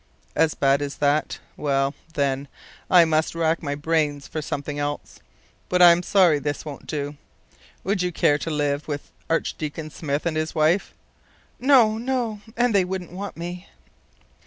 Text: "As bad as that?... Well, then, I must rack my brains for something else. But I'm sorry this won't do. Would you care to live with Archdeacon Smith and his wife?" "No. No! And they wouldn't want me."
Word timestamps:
"As 0.35 0.55
bad 0.55 0.81
as 0.81 0.95
that?... 0.95 1.37
Well, 1.55 1.93
then, 2.15 2.47
I 2.89 3.05
must 3.05 3.35
rack 3.35 3.61
my 3.61 3.75
brains 3.75 4.27
for 4.27 4.41
something 4.41 4.79
else. 4.79 5.19
But 5.69 5.79
I'm 5.79 6.01
sorry 6.01 6.39
this 6.39 6.65
won't 6.65 6.87
do. 6.87 7.17
Would 7.83 8.01
you 8.01 8.11
care 8.11 8.39
to 8.39 8.49
live 8.49 8.87
with 8.87 9.11
Archdeacon 9.29 9.91
Smith 9.91 10.25
and 10.25 10.35
his 10.37 10.55
wife?" 10.55 10.95
"No. 11.59 11.99
No! 11.99 12.41
And 12.57 12.73
they 12.73 12.83
wouldn't 12.83 13.11
want 13.11 13.37
me." 13.37 13.67